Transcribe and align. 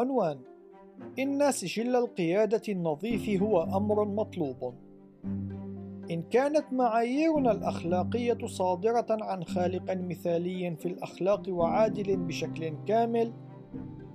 عنوان 0.00 0.38
إن 1.18 1.52
سجل 1.52 1.96
القيادة 1.96 2.62
النظيف 2.68 3.42
هو 3.42 3.62
أمر 3.62 4.04
مطلوب. 4.04 4.74
إن 6.10 6.22
كانت 6.30 6.64
معاييرنا 6.72 7.52
الأخلاقية 7.52 8.46
صادرة 8.46 9.06
عن 9.10 9.44
خالق 9.44 9.84
مثالي 9.90 10.76
في 10.76 10.86
الأخلاق 10.88 11.42
وعادل 11.48 12.16
بشكل 12.16 12.72
كامل 12.86 13.32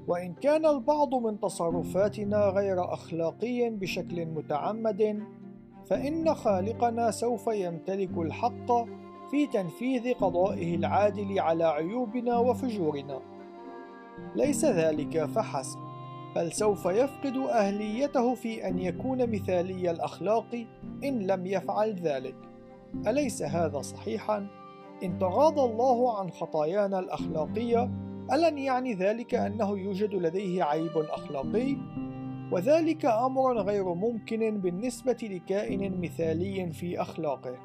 وإن 0.08 0.34
كان 0.34 0.66
البعض 0.66 1.16
من 1.16 1.40
تصرفاتنا 1.40 2.38
غير 2.38 2.94
أخلاقي 2.94 3.70
بشكل 3.70 4.26
متعمد 4.26 5.24
فإن 5.86 6.34
خالقنا 6.34 7.12
سوف 7.12 7.48
يمتلك 7.48 8.18
الحق 8.18 8.72
في 9.32 9.48
تنفيذ 9.54 10.14
قضائه 10.14 10.76
العادل 10.76 11.40
على 11.40 11.64
عيوبنا 11.64 12.38
وفجورنا. 12.38 13.37
ليس 14.36 14.66
ذلك 14.66 15.26
فحسب. 15.26 15.80
بل 16.36 16.52
سوف 16.52 16.86
يفقد 16.86 17.38
أهليته 17.38 18.36
في 18.36 18.68
أن 18.68 18.80
يكون 18.80 19.32
مثالي 19.32 19.92
الأخلاق 19.92 20.66
إن 21.04 21.28
لم 21.28 21.46
يفعل 21.48 21.94
ذلك. 21.94 22.36
أليس 23.08 23.44
هذا 23.44 23.82
صحيحا؟ 23.82 24.48
إن 25.04 25.20
تغاضى 25.20 25.62
الله 25.62 26.20
عن 26.20 26.32
خطايانا 26.32 27.00
الأخلاقية 27.00 27.84
ألن 28.34 28.58
يعني 28.58 28.94
ذلك 28.94 29.36
أنه 29.36 29.78
يوجد 29.78 30.16
لديه 30.16 30.64
عيب 30.64 30.98
أخلاقي؟ 30.98 31.78
وذلك 32.52 33.06
أمر 33.06 33.62
غير 33.62 33.94
ممكن 33.94 34.62
بالنسبة 34.62 35.18
لكائن 35.24 36.02
مثالي 36.02 36.72
في 36.74 37.02
أخلاقه. 37.02 37.58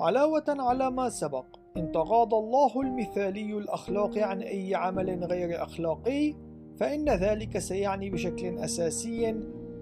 علاوة 0.00 0.44
على 0.48 0.90
ما 0.90 1.08
سبق 1.08 1.61
إن 1.76 1.92
تغاضى 1.92 2.36
الله 2.36 2.80
المثالي 2.80 3.58
الأخلاق 3.58 4.18
عن 4.18 4.42
أي 4.42 4.74
عمل 4.74 5.24
غير 5.24 5.62
أخلاقي 5.62 6.34
فإن 6.76 7.08
ذلك 7.08 7.58
سيعني 7.58 8.10
بشكل 8.10 8.58
أساسي 8.58 9.34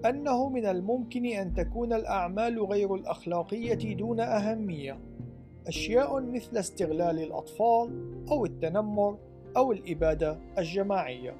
أنه 0.05 0.49
من 0.49 0.65
الممكن 0.65 1.25
أن 1.25 1.53
تكون 1.53 1.93
الأعمال 1.93 2.63
غير 2.63 2.95
الأخلاقية 2.95 3.95
دون 3.95 4.19
أهمية. 4.19 4.99
أشياء 5.67 6.21
مثل 6.21 6.57
استغلال 6.57 7.19
الأطفال 7.19 7.89
أو 8.31 8.45
التنمر 8.45 9.17
أو 9.57 9.71
الإبادة 9.71 10.37
الجماعية. 10.57 11.35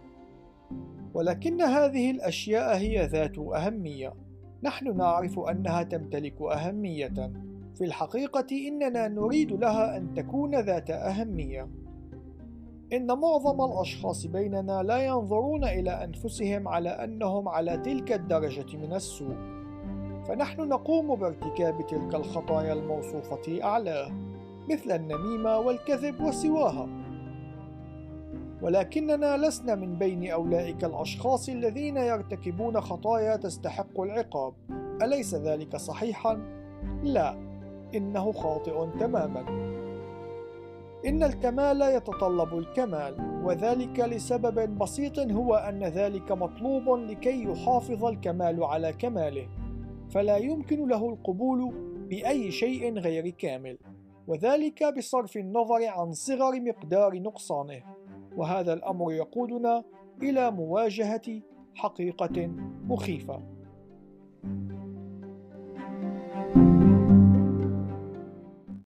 ولكن 1.13 1.61
هذه 1.61 2.11
الأشياء 2.11 2.77
هي 2.77 3.05
ذات 3.05 3.37
أهمية. 3.37 4.13
نحن 4.63 4.97
نعرف 4.97 5.39
أنها 5.39 5.83
تمتلك 5.83 6.41
أهمية. 6.41 7.31
في 7.75 7.83
الحقيقة 7.83 8.67
إننا 8.67 9.07
نريد 9.07 9.51
لها 9.51 9.97
أن 9.97 10.13
تكون 10.13 10.55
ذات 10.55 10.89
أهمية 10.89 11.67
إن 12.93 13.07
معظم 13.07 13.71
الأشخاص 13.71 14.25
بيننا 14.25 14.83
لا 14.83 15.05
ينظرون 15.05 15.63
إلى 15.63 16.03
أنفسهم 16.03 16.67
على 16.67 16.89
أنهم 16.89 17.47
على 17.47 17.77
تلك 17.77 18.11
الدرجة 18.11 18.77
من 18.77 18.93
السوء، 18.93 19.35
فنحن 20.27 20.61
نقوم 20.61 21.15
بارتكاب 21.15 21.87
تلك 21.87 22.15
الخطايا 22.15 22.73
الموصوفة 22.73 23.63
أعلاه، 23.63 24.11
مثل 24.69 24.91
النميمة 24.91 25.57
والكذب 25.57 26.21
وسواها. 26.21 26.87
ولكننا 28.61 29.37
لسنا 29.37 29.75
من 29.75 29.97
بين 29.97 30.31
أولئك 30.31 30.83
الأشخاص 30.83 31.49
الذين 31.49 31.97
يرتكبون 31.97 32.81
خطايا 32.81 33.35
تستحق 33.35 34.01
العقاب، 34.01 34.53
أليس 35.01 35.35
ذلك 35.35 35.75
صحيحا؟ 35.75 36.39
لا، 37.03 37.50
إنه 37.95 38.31
خاطئ 38.31 38.87
تماما. 38.99 39.45
إن 41.05 41.23
الكمال 41.23 41.81
يتطلب 41.81 42.57
الكمال 42.57 43.41
وذلك 43.45 43.99
لسبب 43.99 44.77
بسيط 44.77 45.19
هو 45.19 45.55
أن 45.55 45.83
ذلك 45.83 46.31
مطلوب 46.31 46.89
لكي 46.89 47.43
يحافظ 47.43 48.05
الكمال 48.05 48.63
على 48.63 48.93
كماله. 48.93 49.47
فلا 50.09 50.37
يمكن 50.37 50.87
له 50.87 51.09
القبول 51.09 51.73
بأي 52.09 52.51
شيء 52.51 52.97
غير 52.97 53.29
كامل 53.29 53.77
وذلك 54.27 54.97
بصرف 54.97 55.37
النظر 55.37 55.87
عن 55.87 56.11
صغر 56.11 56.61
مقدار 56.61 57.19
نقصانه. 57.21 57.81
وهذا 58.37 58.73
الأمر 58.73 59.11
يقودنا 59.11 59.83
إلى 60.23 60.51
مواجهة 60.51 61.41
حقيقة 61.75 62.51
مخيفة. 62.87 63.41